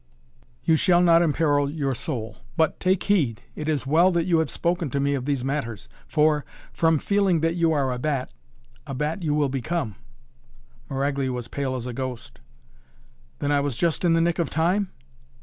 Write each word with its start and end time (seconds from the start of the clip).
"You 0.63 0.77
shall 0.77 0.99
not 1.01 1.21
imperil 1.21 1.69
your 1.69 1.93
soul! 1.93 2.37
But 2.57 2.79
take 2.79 3.03
heed! 3.03 3.43
It 3.55 3.69
is 3.69 3.85
well 3.85 4.09
that 4.13 4.25
you 4.25 4.39
have 4.39 4.49
spoken 4.49 4.89
to 4.89 4.99
me 4.99 5.13
of 5.13 5.25
these 5.25 5.45
matters. 5.45 5.87
For, 6.07 6.43
from 6.73 6.97
feeling 6.97 7.41
that 7.41 7.55
you 7.55 7.71
are 7.71 7.91
a 7.91 7.99
bat, 7.99 8.31
a 8.87 8.95
bat 8.95 9.21
you 9.21 9.35
will 9.35 9.47
become." 9.49 9.93
Maraglia 10.89 11.31
was 11.31 11.47
pale 11.47 11.75
as 11.75 11.85
a 11.85 11.93
ghost. 11.93 12.41
"Then 13.37 13.51
I 13.51 13.59
was 13.59 13.77
just 13.77 14.03
in 14.03 14.13
the 14.13 14.21
nick 14.21 14.39
of 14.39 14.49
time?" 14.49 14.89